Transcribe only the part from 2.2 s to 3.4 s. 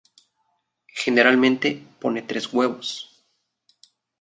tres huevos.